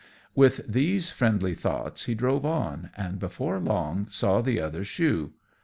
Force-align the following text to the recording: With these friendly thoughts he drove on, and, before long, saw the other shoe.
With 0.33 0.65
these 0.67 1.11
friendly 1.11 1.53
thoughts 1.53 2.05
he 2.05 2.15
drove 2.15 2.43
on, 2.43 2.89
and, 2.97 3.19
before 3.19 3.59
long, 3.59 4.07
saw 4.09 4.41
the 4.41 4.59
other 4.59 4.83
shoe. 4.83 5.33